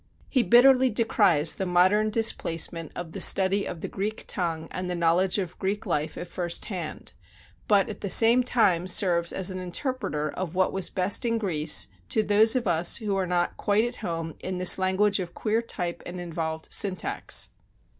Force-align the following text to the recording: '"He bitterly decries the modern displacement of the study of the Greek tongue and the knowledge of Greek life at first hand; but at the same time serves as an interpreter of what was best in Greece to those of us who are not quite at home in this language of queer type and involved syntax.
'"He 0.35 0.41
bitterly 0.41 0.89
decries 0.89 1.53
the 1.53 1.67
modern 1.67 2.09
displacement 2.09 2.91
of 2.95 3.11
the 3.11 3.21
study 3.21 3.67
of 3.67 3.81
the 3.81 3.87
Greek 3.87 4.25
tongue 4.25 4.67
and 4.71 4.89
the 4.89 4.95
knowledge 4.95 5.37
of 5.37 5.59
Greek 5.59 5.85
life 5.85 6.17
at 6.17 6.27
first 6.27 6.65
hand; 6.65 7.13
but 7.67 7.87
at 7.87 8.01
the 8.01 8.09
same 8.09 8.43
time 8.43 8.87
serves 8.87 9.31
as 9.31 9.51
an 9.51 9.59
interpreter 9.59 10.27
of 10.31 10.55
what 10.55 10.73
was 10.73 10.89
best 10.89 11.23
in 11.23 11.37
Greece 11.37 11.87
to 12.09 12.23
those 12.23 12.55
of 12.55 12.65
us 12.65 12.97
who 12.97 13.15
are 13.15 13.27
not 13.27 13.57
quite 13.57 13.83
at 13.83 13.97
home 13.97 14.33
in 14.39 14.57
this 14.57 14.79
language 14.79 15.19
of 15.19 15.35
queer 15.35 15.61
type 15.61 16.01
and 16.07 16.19
involved 16.19 16.69
syntax. 16.73 17.51